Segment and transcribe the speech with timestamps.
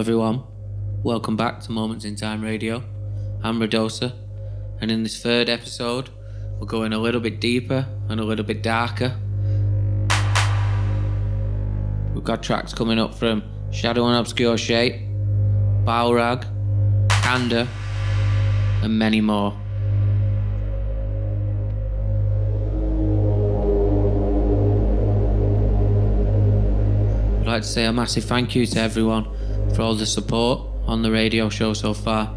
[0.00, 0.42] everyone.
[1.02, 2.82] Welcome back to Moments in Time Radio.
[3.42, 4.14] I'm Radosa,
[4.80, 6.08] and in this third episode,
[6.58, 9.14] we're going a little bit deeper and a little bit darker.
[12.14, 15.02] We've got tracks coming up from SHDW and Obscure Shape,
[15.84, 16.46] Balrag,
[17.22, 17.68] Kanda,
[18.82, 19.54] and many more.
[27.42, 29.28] I'd like to say a massive thank you to everyone
[29.74, 32.34] for all the support on the radio show so far.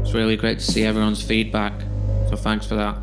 [0.00, 1.72] It's really great to see everyone's feedback,
[2.28, 2.96] so thanks for that.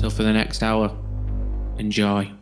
[0.00, 0.96] So for the next hour,
[1.78, 2.37] enjoy.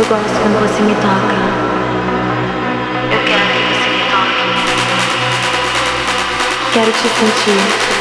[0.00, 1.36] Eu gosto quando você me toca.
[3.12, 4.48] Eu quero que você me toque.
[6.72, 7.99] Quero te sentir.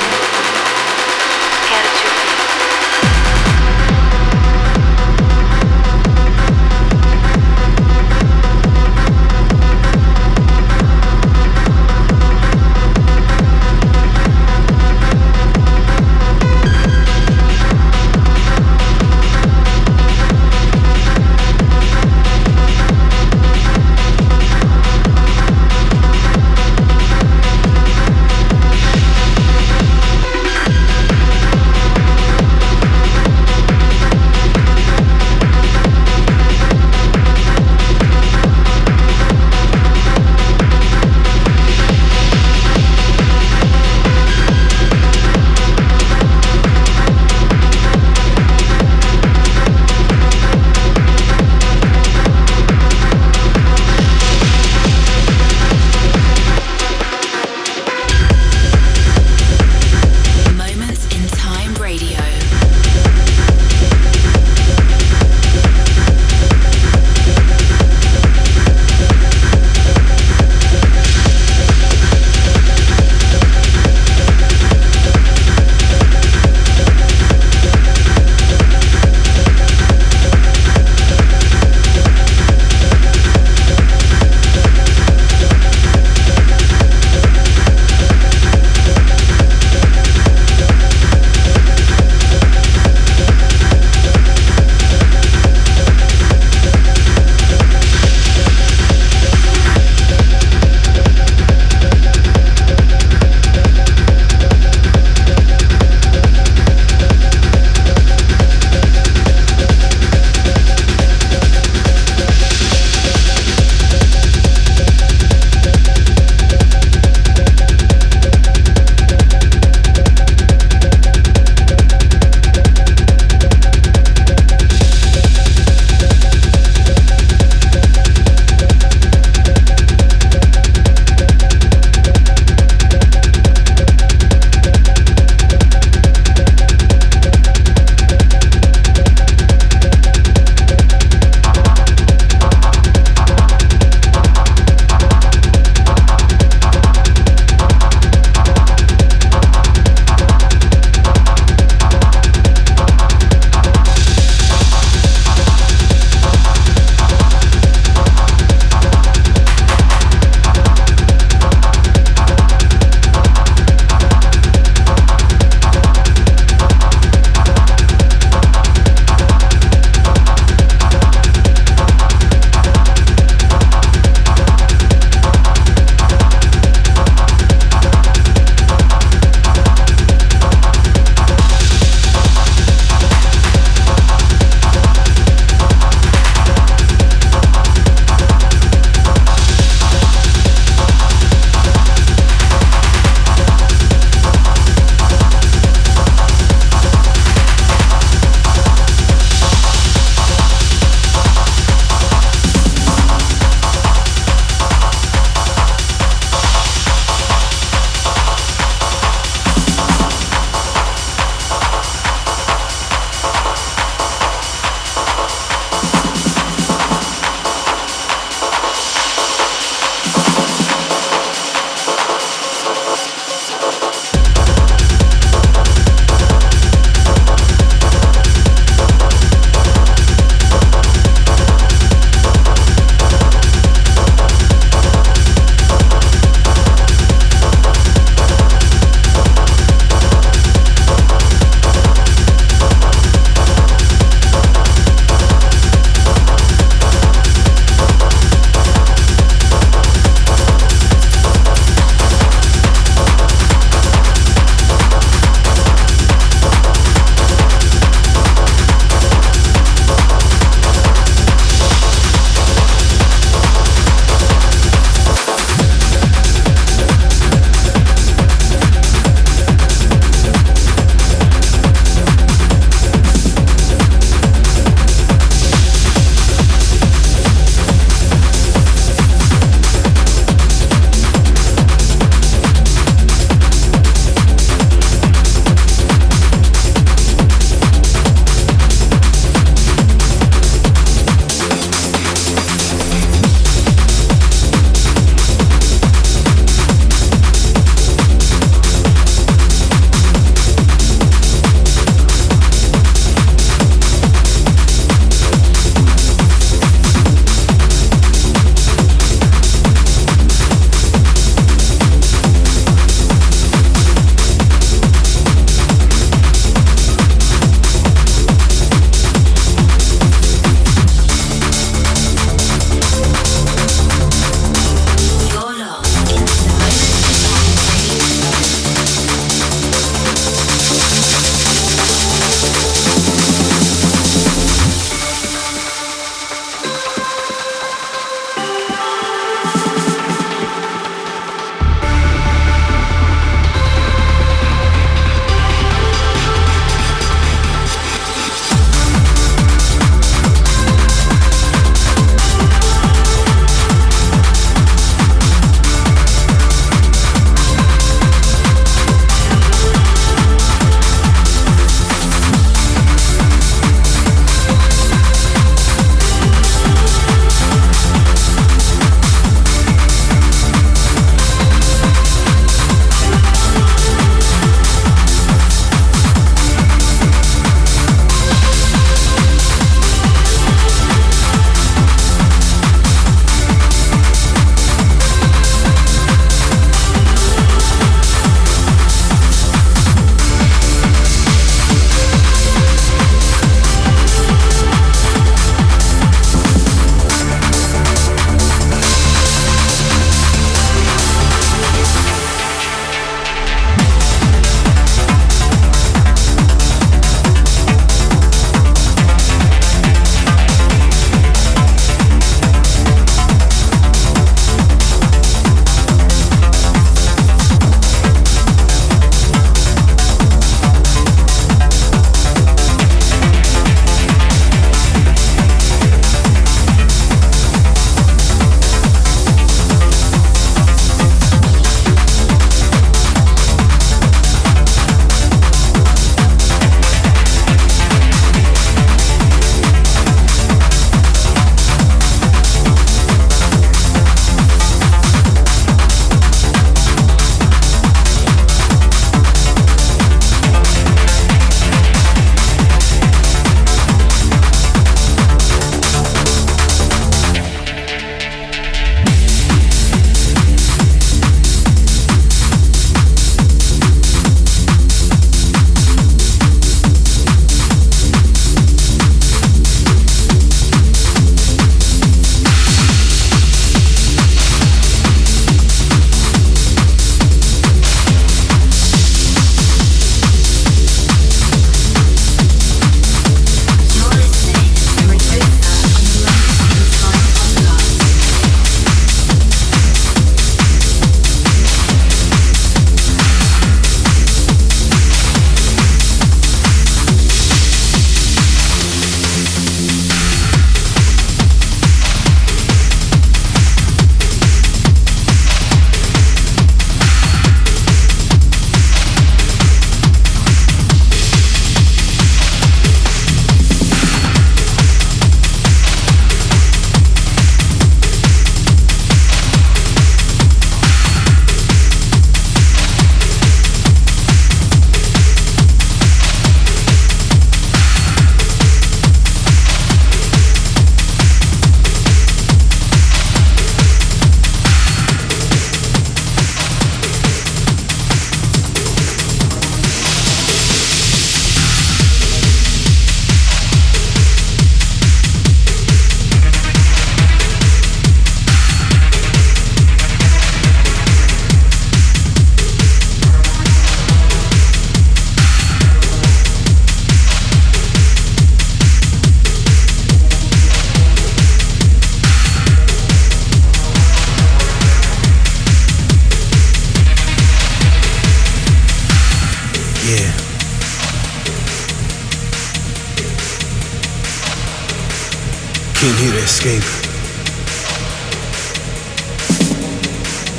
[576.59, 576.83] Escape.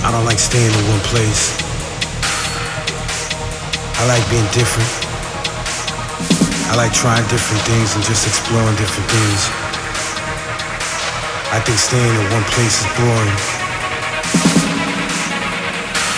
[0.01, 1.61] I don't like staying in one place.
[4.01, 4.89] I like being different.
[6.73, 9.41] I like trying different things and just exploring different things.
[11.53, 13.37] I think staying in one place is boring.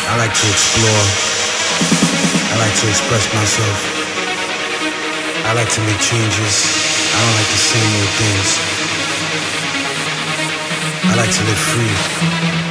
[0.07, 1.05] I like to explore.
[2.38, 3.79] I like to express myself.
[5.42, 6.55] I like to make changes.
[7.11, 8.71] I don't like the same old things.
[11.12, 12.62] I like to live free.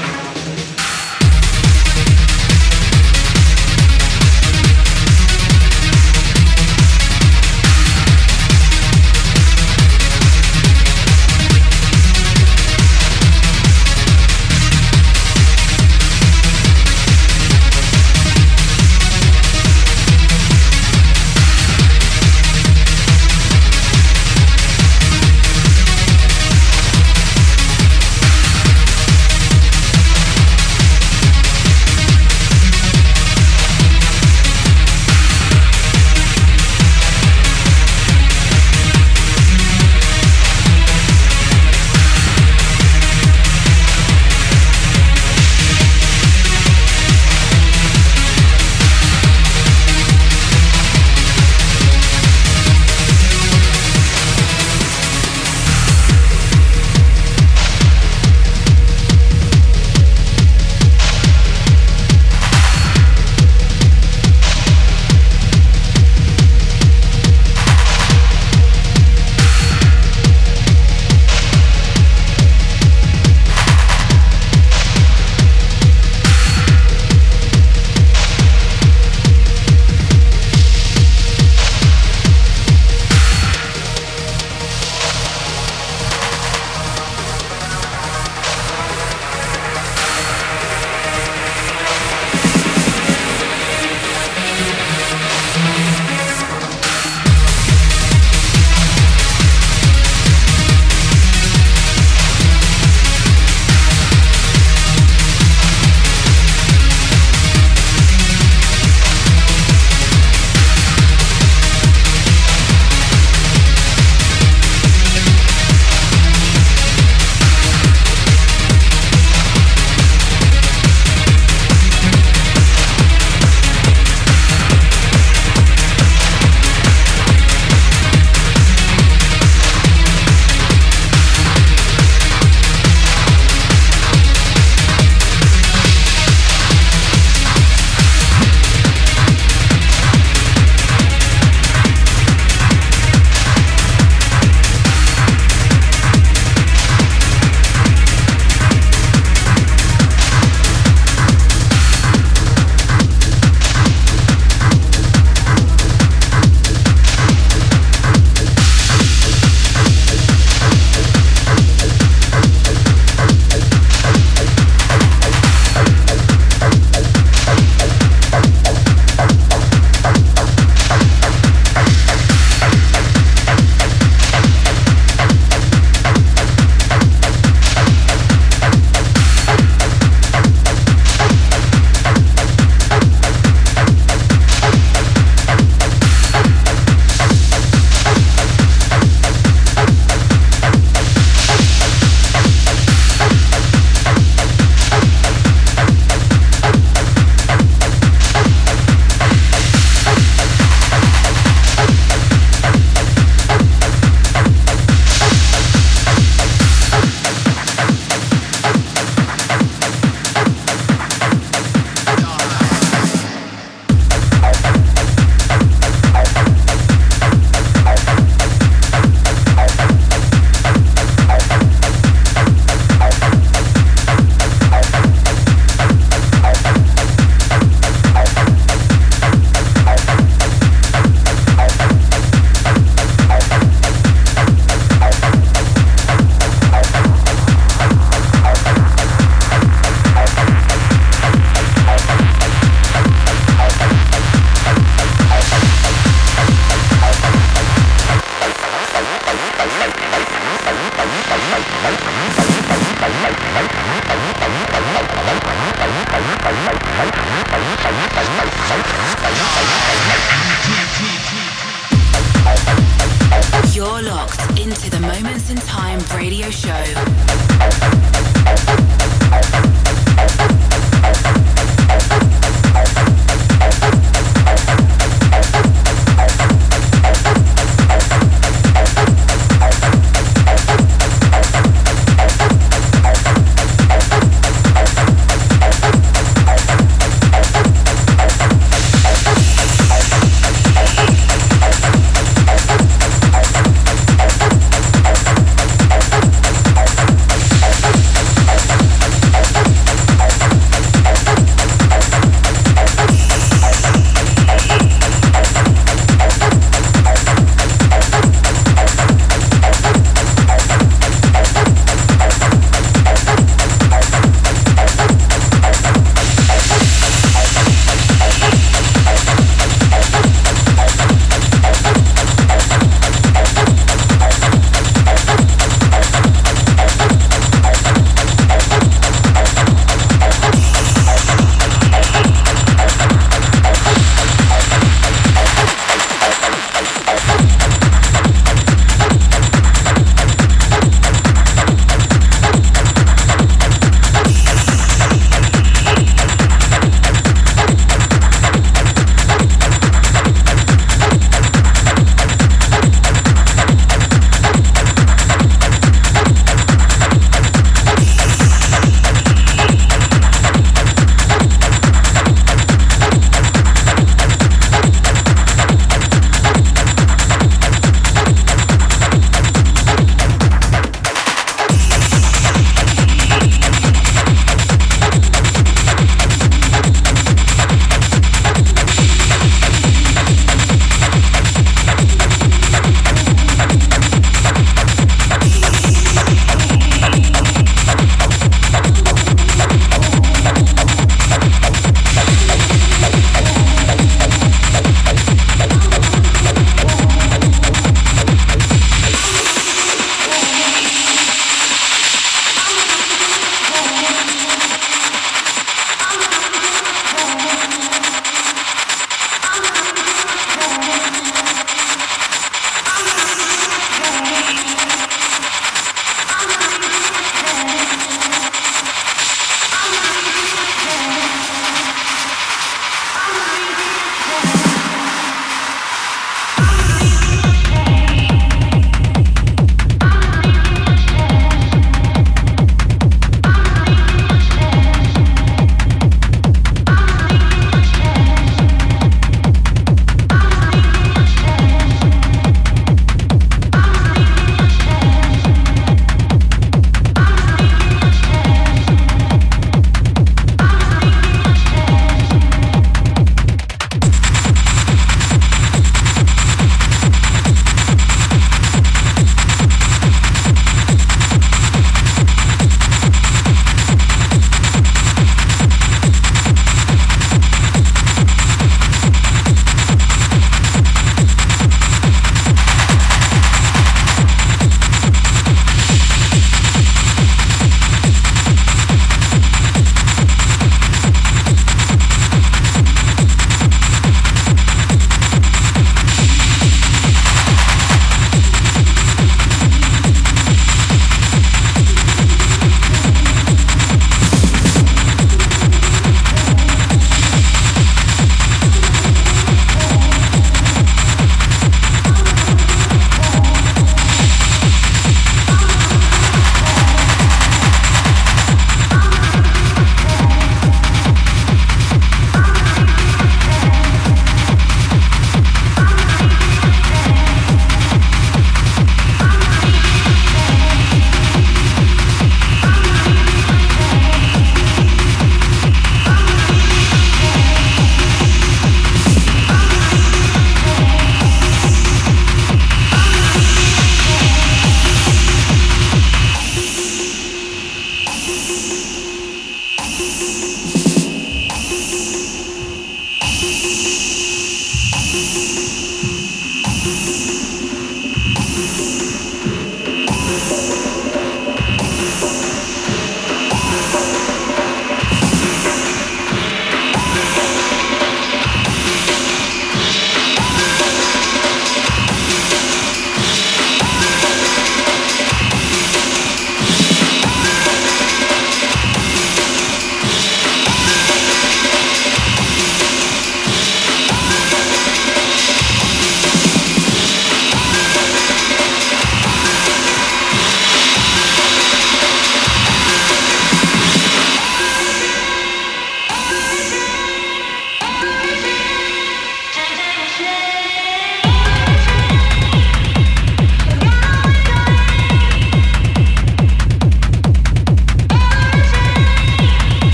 [263.73, 266.83] You're locked into the Moments in Time radio show.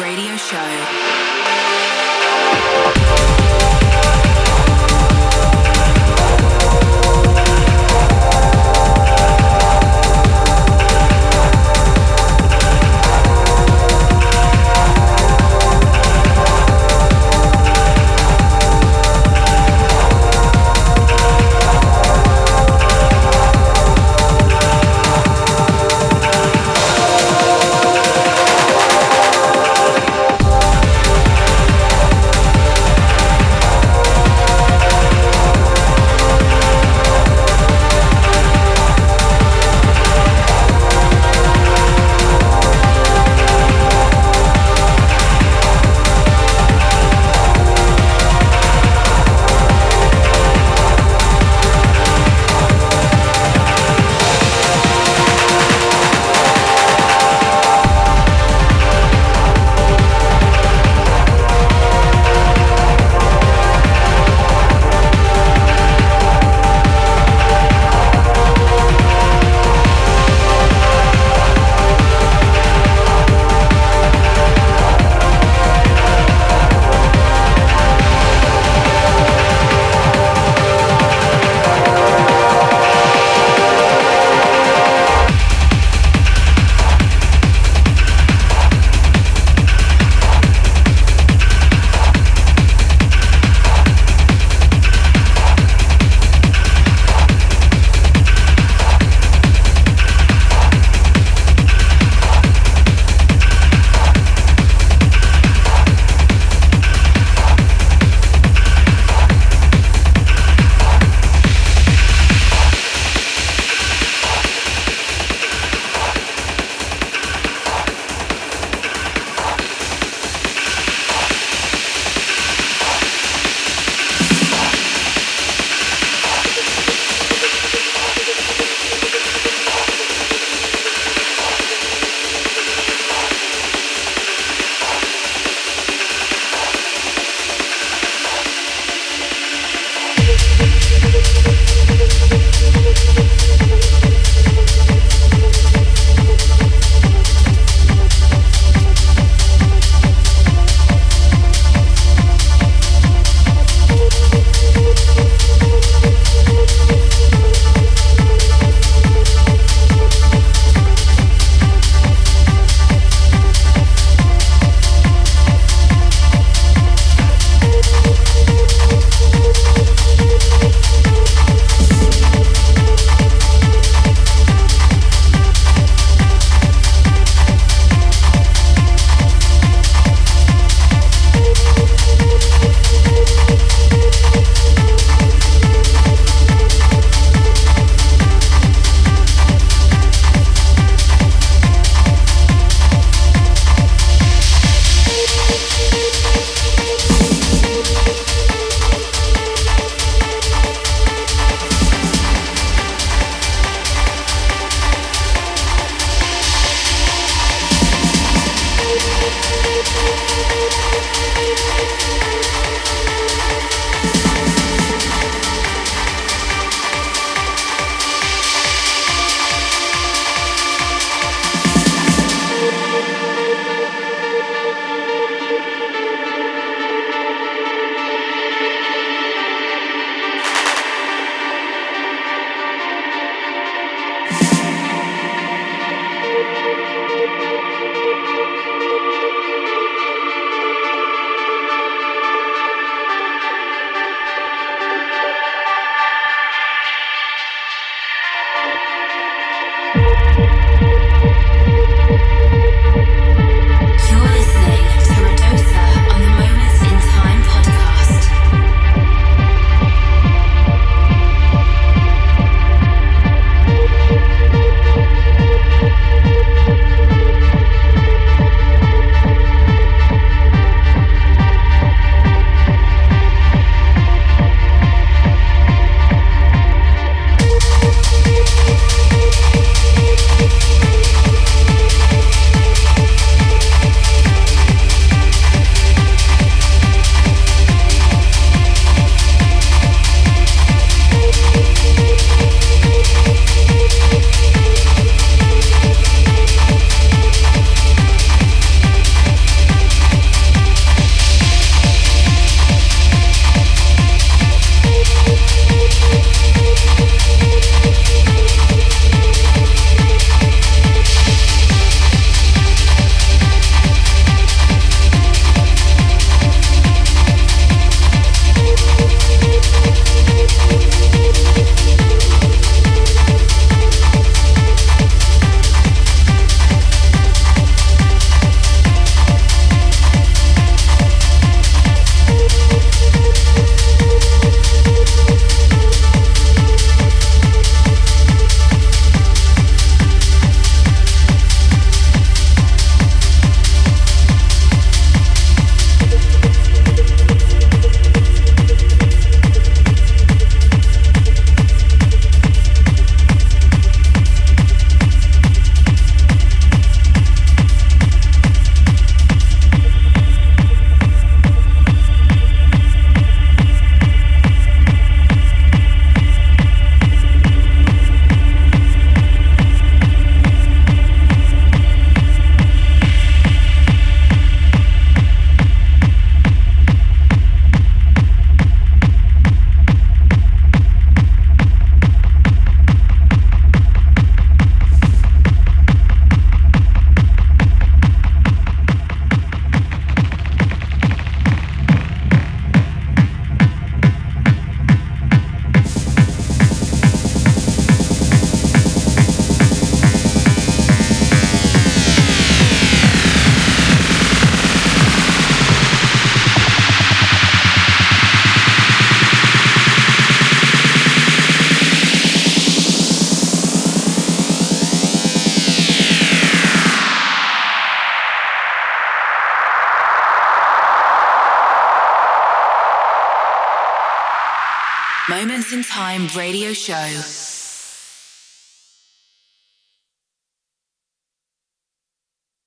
[0.00, 1.87] Radio Show.